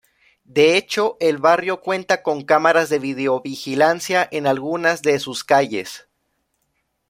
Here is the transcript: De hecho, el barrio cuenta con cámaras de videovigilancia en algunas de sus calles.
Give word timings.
De 0.45 0.77
hecho, 0.77 1.15
el 1.19 1.37
barrio 1.37 1.79
cuenta 1.79 2.23
con 2.23 2.41
cámaras 2.43 2.89
de 2.89 2.97
videovigilancia 2.97 4.27
en 4.31 4.47
algunas 4.47 5.03
de 5.03 5.19
sus 5.19 5.43
calles. 5.43 6.07